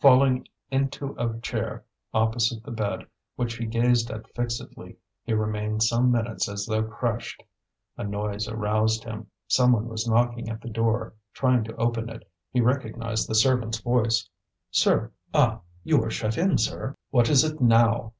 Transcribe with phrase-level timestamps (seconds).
[0.00, 6.10] Falling into a chair opposite the bed, which he gazed at fixedly, he remained some
[6.10, 7.44] minutes as though crushed.
[7.96, 12.28] A noise aroused him; someone was knocking at the door, trying to open it.
[12.50, 14.28] He recognized the servant's voice.
[14.72, 15.60] "Sir Ah!
[15.84, 18.14] you are shut in, sir." "What is it now?"